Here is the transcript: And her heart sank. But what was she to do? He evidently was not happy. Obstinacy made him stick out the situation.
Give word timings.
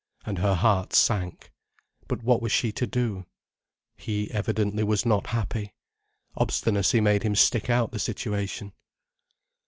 And 0.25 0.39
her 0.39 0.55
heart 0.55 0.93
sank. 0.93 1.51
But 2.07 2.23
what 2.23 2.41
was 2.41 2.51
she 2.51 2.71
to 2.71 2.87
do? 2.87 3.27
He 3.97 4.31
evidently 4.31 4.83
was 4.83 5.05
not 5.05 5.27
happy. 5.27 5.75
Obstinacy 6.35 6.99
made 6.99 7.21
him 7.21 7.35
stick 7.35 7.69
out 7.69 7.91
the 7.91 7.99
situation. 7.99 8.73